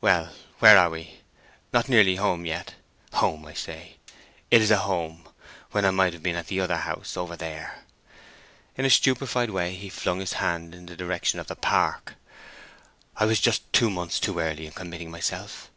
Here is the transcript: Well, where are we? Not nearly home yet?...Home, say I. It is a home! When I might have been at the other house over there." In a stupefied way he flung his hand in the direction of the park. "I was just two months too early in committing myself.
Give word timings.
Well, 0.00 0.32
where 0.60 0.78
are 0.78 0.88
we? 0.88 1.16
Not 1.70 1.90
nearly 1.90 2.16
home 2.16 2.46
yet?...Home, 2.46 3.46
say 3.54 3.98
I. 4.00 4.12
It 4.50 4.62
is 4.62 4.70
a 4.70 4.78
home! 4.78 5.28
When 5.72 5.84
I 5.84 5.90
might 5.90 6.14
have 6.14 6.22
been 6.22 6.36
at 6.36 6.46
the 6.46 6.58
other 6.60 6.78
house 6.78 7.18
over 7.18 7.36
there." 7.36 7.82
In 8.78 8.86
a 8.86 8.88
stupefied 8.88 9.50
way 9.50 9.74
he 9.74 9.90
flung 9.90 10.20
his 10.20 10.32
hand 10.40 10.74
in 10.74 10.86
the 10.86 10.96
direction 10.96 11.38
of 11.38 11.48
the 11.48 11.54
park. 11.56 12.14
"I 13.16 13.26
was 13.26 13.40
just 13.42 13.70
two 13.74 13.90
months 13.90 14.18
too 14.18 14.38
early 14.38 14.64
in 14.64 14.72
committing 14.72 15.10
myself. 15.10 15.70